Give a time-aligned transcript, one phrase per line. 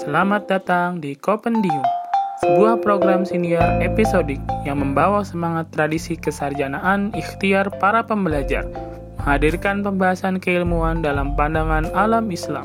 [0.00, 1.84] Selamat datang di Kopendium,
[2.40, 8.64] sebuah program senior episodik yang membawa semangat tradisi kesarjanaan ikhtiar para pembelajar,
[9.20, 12.64] menghadirkan pembahasan keilmuan dalam pandangan alam Islam.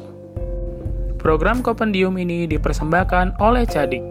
[1.19, 4.04] Program Kopendium ini dipersembahkan oleh Cadik,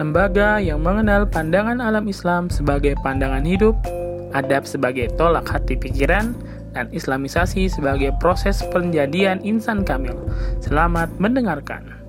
[0.00, 3.76] lembaga yang mengenal pandangan alam Islam sebagai pandangan hidup,
[4.32, 6.32] adab sebagai tolak hati pikiran,
[6.72, 10.16] dan islamisasi sebagai proses penjadian insan kamil.
[10.64, 12.03] Selamat mendengarkan.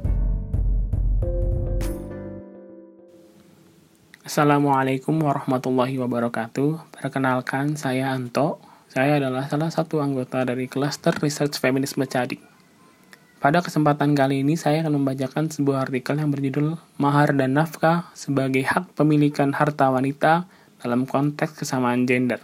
[4.26, 6.98] Assalamualaikum warahmatullahi wabarakatuh.
[6.98, 8.58] Perkenalkan, saya Anto.
[8.90, 12.42] Saya adalah salah satu anggota dari Cluster Research Feminisme Cadik.
[13.38, 18.66] Pada kesempatan kali ini, saya akan membacakan sebuah artikel yang berjudul Mahar dan Nafkah sebagai
[18.66, 20.50] Hak Pemilikan Harta Wanita
[20.82, 22.42] dalam Konteks Kesamaan Gender.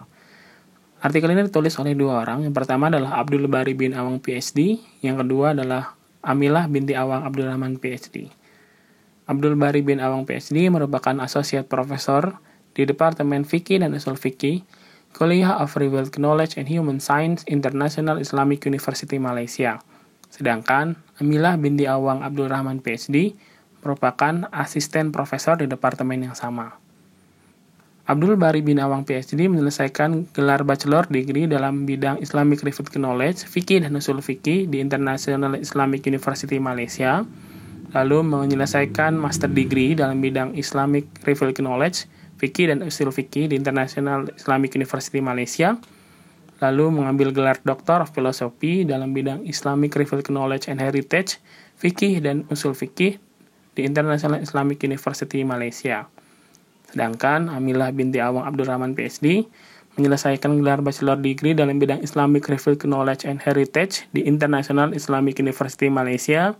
[1.01, 2.45] Artikel ini ditulis oleh dua orang.
[2.45, 7.49] Yang pertama adalah Abdul Bari bin Awang PhD, yang kedua adalah Amilah binti Awang Abdul
[7.49, 8.29] Rahman PhD.
[9.31, 12.35] Abdul Bari bin Awang PhD merupakan Associate Professor
[12.75, 14.67] di Departemen Fikih dan Usul Fikih,
[15.15, 19.79] Kuliah of Revealed Knowledge and Human Science International Islamic University Malaysia.
[20.27, 23.31] Sedangkan Amilah binti Awang Abdul Rahman PhD
[23.79, 26.75] merupakan asisten profesor di departemen yang sama.
[28.11, 33.79] Abdul Bari bin Awang PhD menyelesaikan gelar bachelor degree dalam bidang Islamic Revealed Knowledge, Fikih
[33.79, 37.23] dan Usul Fikih di International Islamic University Malaysia
[37.91, 42.07] lalu menyelesaikan master degree dalam bidang Islamic Revealed Knowledge,
[42.39, 45.77] Fikih dan Usul Fikih di International Islamic University Malaysia,
[46.63, 51.37] lalu mengambil gelar Doctor of Philosophy dalam bidang Islamic Revealed Knowledge and Heritage,
[51.77, 53.19] Fikih dan Usul Fikih
[53.75, 56.07] di International Islamic University Malaysia.
[56.91, 59.47] Sedangkan Amilah binti Awang Abdurrahman PhD
[59.99, 65.91] menyelesaikan gelar bachelor degree dalam bidang Islamic Revealed Knowledge and Heritage di International Islamic University
[65.91, 66.55] Malaysia,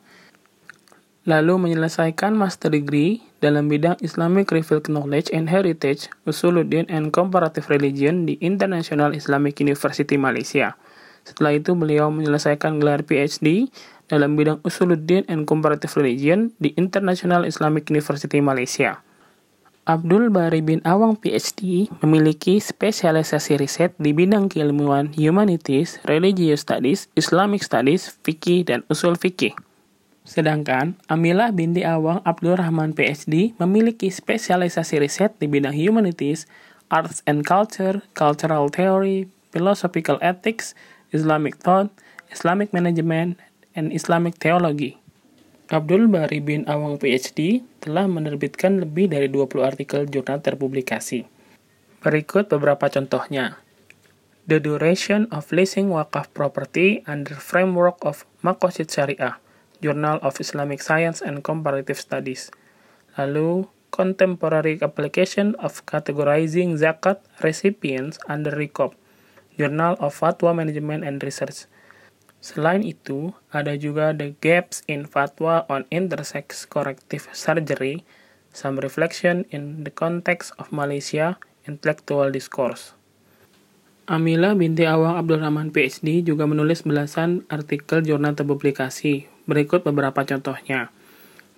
[1.22, 8.26] lalu menyelesaikan master degree dalam bidang Islamic Revealed Knowledge and Heritage, Usuluddin and Comparative Religion
[8.26, 10.78] di International Islamic University Malaysia.
[11.22, 13.70] Setelah itu beliau menyelesaikan gelar PhD
[14.10, 19.06] dalam bidang Usuluddin and Comparative Religion di International Islamic University Malaysia.
[19.81, 27.66] Abdul Bari bin Awang PhD memiliki spesialisasi riset di bidang keilmuan humanities, religious studies, Islamic
[27.66, 29.58] studies, fikih, dan usul fikih.
[30.31, 36.47] Sedangkan Amilah binti Awang Abdul Rahman PhD memiliki spesialisasi riset di bidang humanities,
[36.88, 40.72] arts and culture, cultural theory, philosophical ethics,
[41.12, 41.92] Islamic thought,
[42.31, 43.44] Islamic management,
[43.75, 44.96] and Islamic theology.
[45.68, 51.28] Abdul Bari bin Awang PhD telah menerbitkan lebih dari 20 artikel jurnal terpublikasi.
[52.00, 53.59] Berikut beberapa contohnya.
[54.48, 59.36] The Duration of Leasing Wakaf Property under Framework of Makosid Syariah–
[59.81, 62.53] Journal of Islamic Science and Comparative Studies.
[63.18, 68.96] Lalu, Contemporary Application of Categorizing Zakat Recipients under RICOP,
[69.59, 71.68] Journal of Fatwa Management and Research.
[72.40, 78.08] Selain itu, ada juga The Gaps in Fatwa on Intersex Corrective Surgery,
[78.56, 81.38] Some Reflection in the Context of Malaysia,
[81.68, 82.96] Intellectual Discourse.
[84.09, 90.95] Amila binti Awang Abdul Rahman PhD juga menulis belasan artikel jurnal terpublikasi, Berikut beberapa contohnya.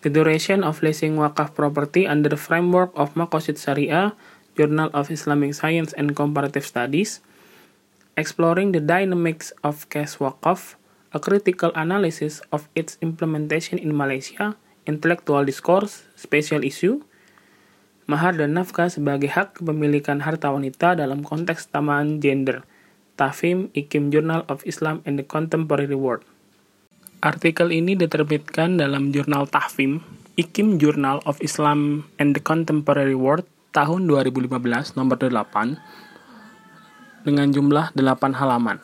[0.02, 4.18] The Duration of Leasing Wakaf Property under the Framework of Makosid Syariah,
[4.58, 7.22] Journal of Islamic Science and Comparative Studies,
[8.18, 10.74] Exploring the Dynamics of Cash Wakaf,
[11.14, 14.58] A Critical Analysis of Its Implementation in Malaysia,
[14.90, 17.06] Intellectual Discourse, Special Issue,
[18.10, 22.66] Mahar dan nafkah sebagai hak kepemilikan harta wanita dalam konteks tamaan gender,
[23.22, 26.26] Tafim Ikim Journal of Islam and the Contemporary World.
[27.24, 30.04] Artikel ini diterbitkan dalam jurnal Tahfim,
[30.36, 34.52] Ikim Journal of Islam and the Contemporary World tahun 2015
[35.00, 35.32] nomor 8
[37.24, 38.04] dengan jumlah 8
[38.36, 38.84] halaman.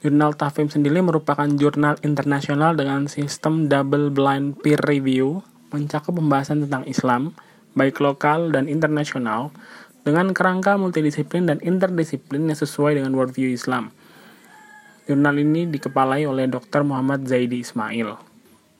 [0.00, 6.88] Jurnal Tahfim sendiri merupakan jurnal internasional dengan sistem double blind peer review mencakup pembahasan tentang
[6.88, 7.36] Islam,
[7.76, 9.52] baik lokal dan internasional,
[10.00, 13.92] dengan kerangka multidisiplin dan interdisiplin yang sesuai dengan worldview Islam–
[15.04, 16.80] Jurnal ini dikepalai oleh Dr.
[16.80, 18.16] Muhammad Zaidi Ismail.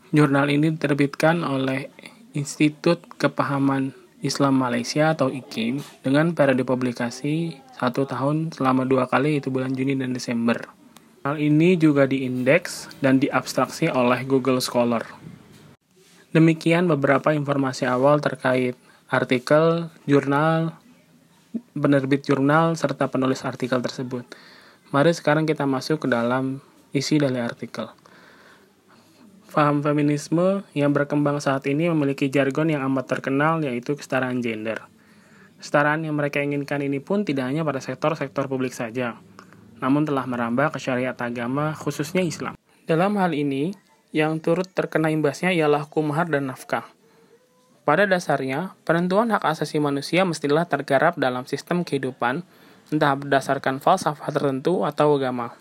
[0.08, 1.92] Jurnal ini diterbitkan oleh
[2.32, 3.92] Institut Kepahaman
[4.24, 10.00] Islam Malaysia atau IKIM dengan periode publikasi satu tahun selama dua kali itu bulan Juni
[10.00, 10.64] dan Desember.
[11.28, 15.04] Hal ini juga diindeks dan diabstraksi oleh Google Scholar.
[16.32, 18.80] Demikian beberapa informasi awal terkait
[19.12, 20.72] artikel, jurnal,
[21.76, 24.24] penerbit jurnal, serta penulis artikel tersebut.
[24.94, 26.62] Mari sekarang kita masuk ke dalam
[26.94, 27.90] isi dari artikel.
[29.50, 34.86] Faham feminisme yang berkembang saat ini memiliki jargon yang amat terkenal yaitu kesetaraan gender.
[35.58, 39.18] Kesetaraan yang mereka inginkan ini pun tidak hanya pada sektor-sektor publik saja,
[39.82, 42.54] namun telah merambah ke syariat agama khususnya Islam.
[42.86, 43.74] Dalam hal ini,
[44.14, 46.86] yang turut terkena imbasnya ialah hukum mahar dan nafkah.
[47.82, 52.46] Pada dasarnya, penentuan hak asasi manusia mestilah tergarap dalam sistem kehidupan,
[52.94, 55.58] entah berdasarkan falsafah tertentu atau agama.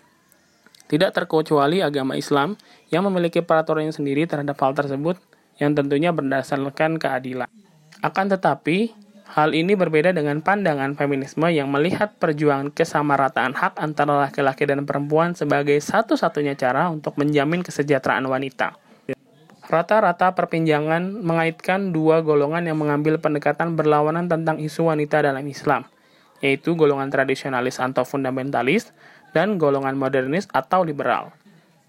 [0.86, 2.54] Tidak terkecuali agama Islam
[2.94, 5.18] yang memiliki peraturan sendiri terhadap hal tersebut
[5.58, 7.50] yang tentunya berdasarkan keadilan.
[8.04, 8.92] Akan tetapi,
[9.34, 15.32] hal ini berbeda dengan pandangan feminisme yang melihat perjuangan kesamarataan hak antara laki-laki dan perempuan
[15.32, 18.76] sebagai satu-satunya cara untuk menjamin kesejahteraan wanita.
[19.64, 25.88] Rata-rata perpinjangan mengaitkan dua golongan yang mengambil pendekatan berlawanan tentang isu wanita dalam Islam,
[26.42, 28.90] yaitu golongan tradisionalis atau fundamentalis
[29.34, 31.34] dan golongan modernis atau liberal.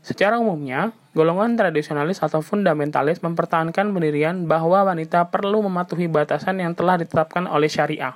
[0.05, 7.01] Secara umumnya, golongan tradisionalis atau fundamentalis mempertahankan pendirian bahwa wanita perlu mematuhi batasan yang telah
[7.01, 8.13] ditetapkan oleh syariah.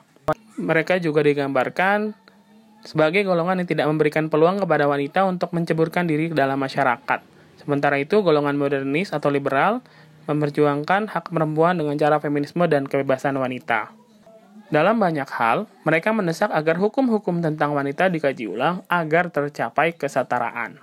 [0.62, 2.14] Mereka juga digambarkan
[2.86, 7.26] sebagai golongan yang tidak memberikan peluang kepada wanita untuk menceburkan diri ke dalam masyarakat.
[7.58, 9.82] Sementara itu, golongan modernis atau liberal
[10.30, 13.90] memperjuangkan hak perempuan dengan cara feminisme dan kebebasan wanita.
[14.70, 20.78] Dalam banyak hal, mereka mendesak agar hukum-hukum tentang wanita dikaji ulang agar tercapai kesetaraan.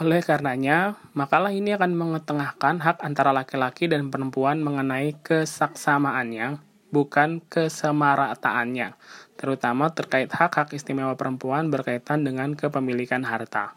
[0.00, 8.96] Oleh karenanya, makalah ini akan mengetengahkan hak antara laki-laki dan perempuan mengenai kesaksamaannya, bukan kesemarataannya,
[9.36, 13.76] terutama terkait hak-hak istimewa perempuan berkaitan dengan kepemilikan harta.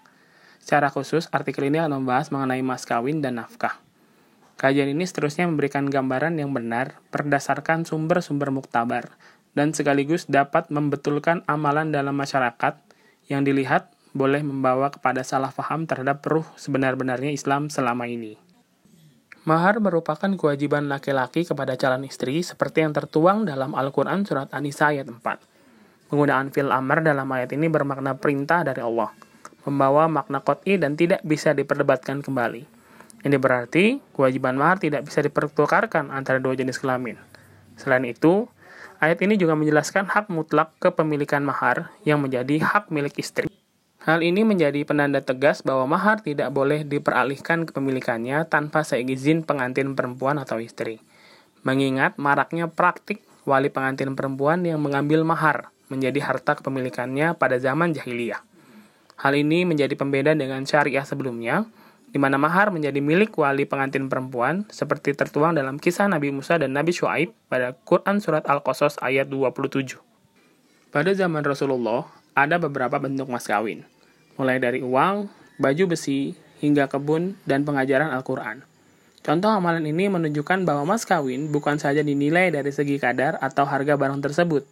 [0.63, 3.84] Secara khusus, artikel ini akan membahas mengenai mas kawin dan nafkah.
[4.55, 9.11] Kajian ini seterusnya memberikan gambaran yang benar berdasarkan sumber-sumber muktabar
[9.51, 12.79] dan sekaligus dapat membetulkan amalan dalam masyarakat
[13.27, 18.39] yang dilihat boleh membawa kepada salah paham terhadap ruh sebenar-benarnya Islam selama ini.
[19.43, 25.11] Mahar merupakan kewajiban laki-laki kepada calon istri seperti yang tertuang dalam Al-Quran Surat An-Nisa ayat
[25.11, 26.09] 4.
[26.09, 29.11] Penggunaan fil amr dalam ayat ini bermakna perintah dari Allah,
[29.67, 32.74] membawa makna kot'i dan tidak bisa diperdebatkan kembali.
[33.25, 37.17] Ini berarti kewajiban mahar tidak bisa dipertukarkan antara dua jenis kelamin.
[37.73, 38.45] Selain itu,
[39.01, 43.49] ayat ini juga menjelaskan hak mutlak kepemilikan mahar yang menjadi hak milik istri.
[44.05, 50.37] Hal ini menjadi penanda tegas bahwa mahar tidak boleh diperalihkan kepemilikannya tanpa seizin pengantin perempuan
[50.37, 51.01] atau istri.
[51.65, 58.45] Mengingat maraknya praktik wali pengantin perempuan yang mengambil mahar menjadi harta kepemilikannya pada zaman jahiliyah.
[59.17, 61.65] Hal ini menjadi pembeda dengan syariah sebelumnya,
[62.15, 66.71] di mana mahar menjadi milik wali pengantin perempuan seperti tertuang dalam kisah Nabi Musa dan
[66.71, 69.99] Nabi Shu'aib pada Quran Surat Al-Qasas ayat 27.
[70.95, 73.83] Pada zaman Rasulullah, ada beberapa bentuk mas kawin,
[74.39, 75.27] mulai dari uang,
[75.59, 78.63] baju besi, hingga kebun, dan pengajaran Al-Quran.
[79.19, 83.99] Contoh amalan ini menunjukkan bahwa mas kawin bukan saja dinilai dari segi kadar atau harga
[83.99, 84.63] barang tersebut,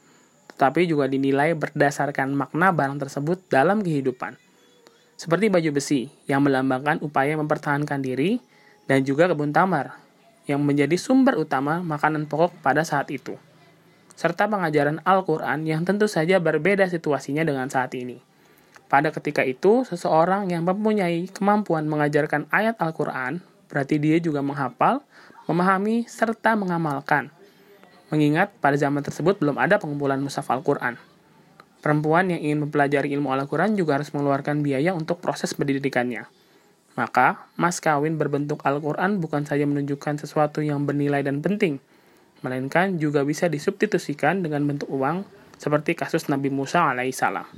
[0.55, 4.39] tetapi juga dinilai berdasarkan makna barang tersebut dalam kehidupan
[5.15, 8.41] seperti baju besi yang melambangkan upaya mempertahankan diri
[8.89, 9.95] dan juga kebun tamar
[10.43, 13.39] yang menjadi sumber utama makanan pokok pada saat itu.
[14.13, 18.21] Serta pengajaran Al-Quran yang tentu saja berbeda situasinya dengan saat ini.
[18.91, 25.01] Pada ketika itu, seseorang yang mempunyai kemampuan mengajarkan ayat Al-Quran, berarti dia juga menghafal,
[25.49, 27.33] memahami, serta mengamalkan.
[28.13, 30.93] Mengingat pada zaman tersebut belum ada pengumpulan mushaf Al-Quran.
[31.83, 36.31] Perempuan yang ingin mempelajari ilmu Al-Quran juga harus mengeluarkan biaya untuk proses pendidikannya.
[36.95, 41.83] Maka, mas kawin berbentuk Al-Quran bukan saja menunjukkan sesuatu yang bernilai dan penting,
[42.39, 45.27] melainkan juga bisa disubstitusikan dengan bentuk uang,
[45.59, 47.51] seperti kasus Nabi Musa alaihissalam.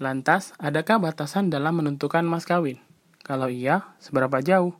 [0.00, 2.80] Lantas, adakah batasan dalam menentukan mas kawin?
[3.20, 4.72] Kalau iya, seberapa jauh?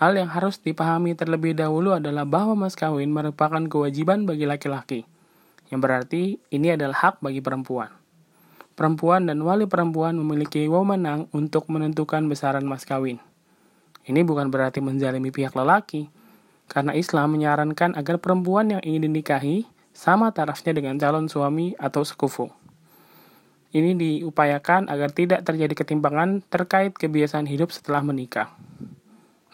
[0.00, 5.04] Hal yang harus dipahami terlebih dahulu adalah bahwa mas kawin merupakan kewajiban bagi laki-laki
[5.70, 7.88] yang berarti ini adalah hak bagi perempuan.
[8.74, 13.22] Perempuan dan wali perempuan memiliki wewenang untuk menentukan besaran mas kawin.
[14.04, 16.10] Ini bukan berarti menzalimi pihak lelaki,
[16.66, 22.48] karena Islam menyarankan agar perempuan yang ingin dinikahi sama tarafnya dengan calon suami atau sekufu.
[23.70, 28.50] Ini diupayakan agar tidak terjadi ketimpangan terkait kebiasaan hidup setelah menikah.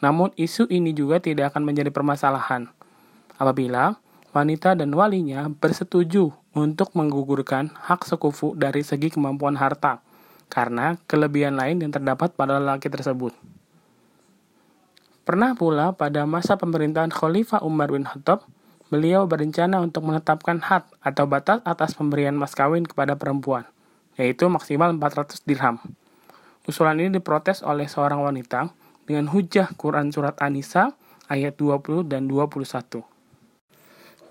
[0.01, 2.69] Namun isu ini juga tidak akan menjadi permasalahan
[3.37, 4.01] apabila
[4.37, 10.05] wanita dan walinya bersetuju untuk menggugurkan hak sekufu dari segi kemampuan harta,
[10.53, 13.33] karena kelebihan lain yang terdapat pada lelaki tersebut.
[15.25, 18.45] Pernah pula pada masa pemerintahan Khalifah Umar bin Khattab,
[18.93, 23.65] beliau berencana untuk menetapkan had atau batas atas pemberian mas kawin kepada perempuan,
[24.21, 25.81] yaitu maksimal 400 dirham.
[26.69, 28.69] Usulan ini diprotes oleh seorang wanita
[29.09, 30.93] dengan hujah Quran Surat An-Nisa
[31.27, 33.16] ayat 20 dan 21.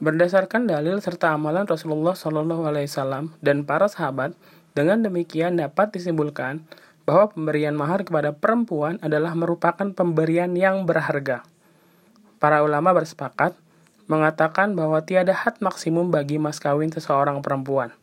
[0.04, 4.36] Berdasarkan dalil serta amalan Rasulullah Wasallam dan para sahabat,
[4.75, 6.68] dengan demikian dapat disimpulkan
[7.08, 11.48] bahwa pemberian mahar kepada perempuan adalah merupakan pemberian yang berharga.
[12.44, 13.56] Para ulama bersepakat
[14.12, 17.96] mengatakan bahwa tiada had maksimum bagi mas kawin seseorang perempuan.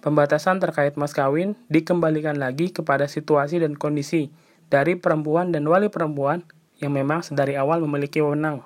[0.00, 4.32] Pembatasan terkait mas kawin dikembalikan lagi kepada situasi dan kondisi
[4.72, 6.40] dari perempuan dan wali perempuan
[6.80, 8.64] yang memang sedari awal memiliki wewenang.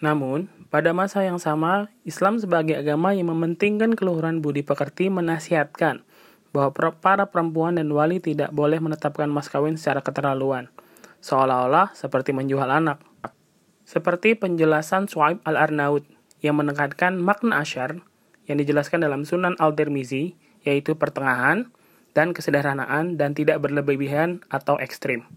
[0.00, 6.00] Namun, pada masa yang sama, Islam sebagai agama yang mementingkan keluhuran budi pekerti menasihatkan
[6.56, 10.72] bahwa para perempuan dan wali tidak boleh menetapkan mas kawin secara keterlaluan,
[11.22, 12.98] seolah-olah seperti menjual anak.
[13.84, 16.02] Seperti penjelasan Suaib al-Arnaud
[16.40, 18.00] yang menekankan makna asyar
[18.48, 21.70] yang dijelaskan dalam Sunan Al-Tirmizi, yaitu pertengahan
[22.16, 25.28] dan kesederhanaan dan tidak berlebihan atau ekstrim.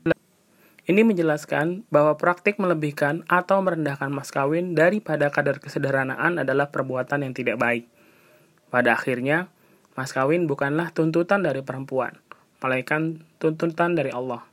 [0.83, 7.31] Ini menjelaskan bahwa praktik melebihkan atau merendahkan mas kawin daripada kadar kesederhanaan adalah perbuatan yang
[7.31, 7.87] tidak baik.
[8.67, 9.47] Pada akhirnya,
[9.95, 12.19] mas kawin bukanlah tuntutan dari perempuan,
[12.59, 14.43] melainkan tuntutan dari Allah.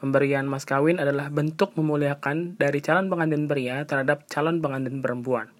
[0.00, 5.52] Pemberian mas kawin adalah bentuk memuliakan dari calon pengantin pria terhadap calon pengantin perempuan.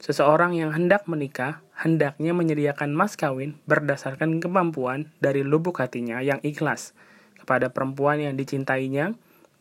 [0.00, 6.96] Seseorang yang hendak menikah hendaknya menyediakan mas kawin berdasarkan kemampuan dari lubuk hatinya yang ikhlas
[7.36, 9.12] kepada perempuan yang dicintainya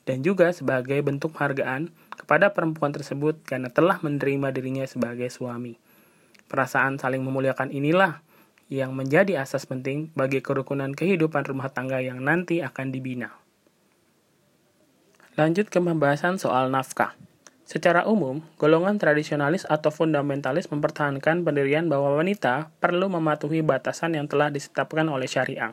[0.06, 5.78] dan juga sebagai bentuk penghargaan kepada perempuan tersebut karena telah menerima dirinya sebagai suami.
[6.50, 8.20] Perasaan saling memuliakan inilah
[8.72, 13.36] yang menjadi asas penting bagi kerukunan kehidupan rumah tangga yang nanti akan dibina.
[15.36, 17.16] Lanjut ke pembahasan soal nafkah.
[17.64, 24.52] Secara umum, golongan tradisionalis atau fundamentalis mempertahankan pendirian bahwa wanita perlu mematuhi batasan yang telah
[24.52, 25.72] ditetapkan oleh syariah.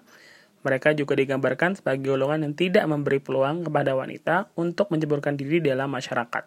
[0.66, 5.90] Mereka juga digambarkan sebagai golongan yang tidak memberi peluang kepada wanita untuk menceburkan diri dalam
[5.90, 6.44] masyarakat.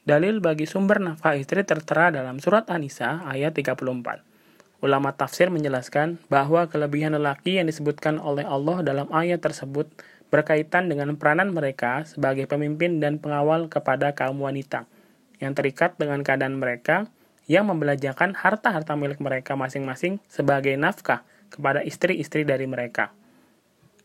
[0.00, 4.24] Dalil bagi sumber nafkah istri tertera dalam surat An-Nisa ayat 34.
[4.80, 9.92] Ulama tafsir menjelaskan bahwa kelebihan lelaki yang disebutkan oleh Allah dalam ayat tersebut
[10.32, 14.88] berkaitan dengan peranan mereka sebagai pemimpin dan pengawal kepada kaum wanita
[15.36, 17.12] yang terikat dengan keadaan mereka
[17.50, 23.10] yang membelajarkan harta-harta milik mereka masing-masing sebagai nafkah kepada istri-istri dari mereka.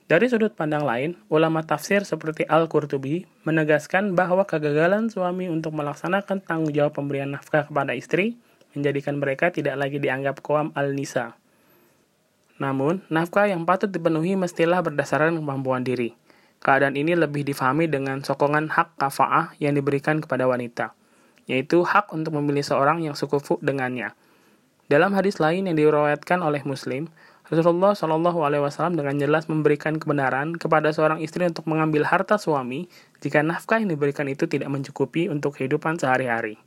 [0.06, 6.74] Dari sudut pandang lain, ulama tafsir seperti Al-Qurtubi menegaskan bahwa kegagalan suami untuk melaksanakan tanggung
[6.74, 8.38] jawab pemberian nafkah kepada istri
[8.78, 11.40] menjadikan mereka tidak lagi dianggap kaum al-nisa,
[12.56, 16.16] namun, nafkah yang patut dipenuhi mestilah berdasarkan kemampuan diri.
[16.64, 20.96] Keadaan ini lebih difahami dengan sokongan hak kafa'ah yang diberikan kepada wanita,
[21.52, 24.16] yaitu hak untuk memilih seorang yang sekufu dengannya.
[24.88, 27.12] Dalam hadis lain yang diriwayatkan oleh Muslim,
[27.46, 32.90] Rasulullah Shallallahu Alaihi Wasallam dengan jelas memberikan kebenaran kepada seorang istri untuk mengambil harta suami
[33.22, 36.58] jika nafkah yang diberikan itu tidak mencukupi untuk kehidupan sehari-hari.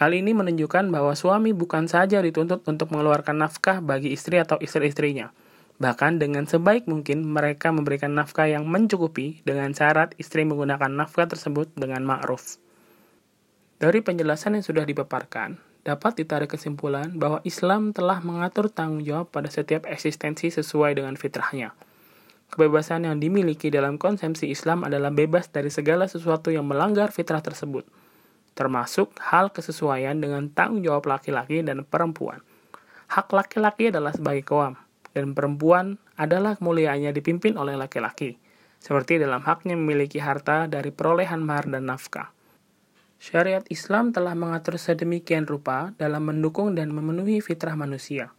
[0.00, 5.28] Hal ini menunjukkan bahwa suami bukan saja dituntut untuk mengeluarkan nafkah bagi istri atau istri-istrinya.
[5.76, 11.68] Bahkan dengan sebaik mungkin mereka memberikan nafkah yang mencukupi dengan syarat istri menggunakan nafkah tersebut
[11.76, 12.56] dengan ma'ruf.
[13.80, 19.48] Dari penjelasan yang sudah dipaparkan, dapat ditarik kesimpulan bahwa Islam telah mengatur tanggung jawab pada
[19.48, 21.72] setiap eksistensi sesuai dengan fitrahnya.
[22.50, 27.86] Kebebasan yang dimiliki dalam konsepsi Islam adalah bebas dari segala sesuatu yang melanggar fitrah tersebut–
[28.60, 32.44] termasuk hal kesesuaian dengan tanggung jawab laki-laki dan perempuan.
[33.08, 34.76] Hak laki-laki adalah sebagai kaum,
[35.16, 38.38] dan perempuan adalah kemuliaannya dipimpin oleh laki-laki,
[38.78, 42.30] seperti dalam haknya memiliki harta dari perolehan mahar dan nafkah.
[43.20, 48.32] Syariat Islam telah mengatur sedemikian rupa dalam mendukung dan memenuhi fitrah manusia.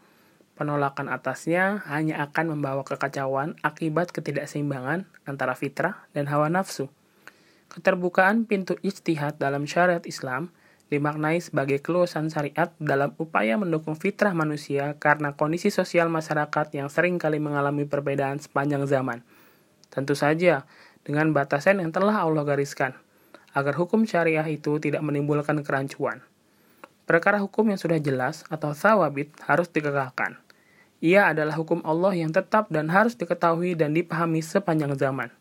[0.58, 6.90] Penolakan atasnya hanya akan membawa kekacauan akibat ketidakseimbangan antara fitrah dan hawa nafsu.
[7.70, 10.50] Keterbukaan pintu ijtihad dalam syariat Islam
[10.90, 17.22] dimaknai sebagai keluasan syariat dalam upaya mendukung fitrah manusia karena kondisi sosial masyarakat yang sering
[17.22, 19.22] kali mengalami perbedaan sepanjang zaman.
[19.94, 20.66] Tentu saja,
[21.06, 22.98] dengan batasan yang telah Allah gariskan,
[23.52, 26.24] agar hukum syariah itu tidak menimbulkan kerancuan.
[27.04, 30.40] Perkara hukum yang sudah jelas atau thawabit harus dikekalkan.
[31.02, 35.34] Ia adalah hukum Allah yang tetap dan harus diketahui dan dipahami sepanjang zaman.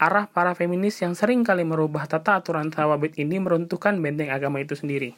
[0.00, 4.72] Arah para feminis yang sering kali merubah tata aturan tawabit ini meruntuhkan benteng agama itu
[4.72, 5.12] sendiri.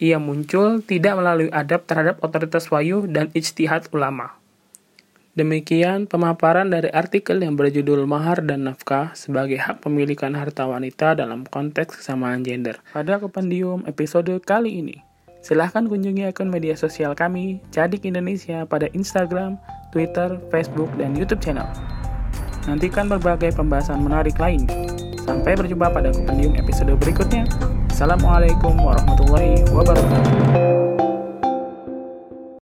[0.00, 4.32] Ia muncul tidak melalui adab terhadap otoritas wayu dan ijtihad ulama.
[5.36, 11.44] Demikian pemaparan dari artikel yang berjudul Mahar dan Nafkah sebagai hak pemilikan harta wanita dalam
[11.44, 12.80] konteks kesamaan gender.
[12.96, 14.96] Pada kependium episode kali ini,
[15.44, 19.60] silahkan kunjungi akun media sosial kami, Cadik Indonesia pada Instagram,
[19.92, 21.68] Twitter, Facebook, dan YouTube channel.
[22.64, 24.64] Nantikan berbagai pembahasan menarik lain.
[25.20, 27.44] Sampai berjumpa pada Kupendium episode berikutnya.
[27.92, 30.85] Assalamualaikum warahmatullahi wabarakatuh.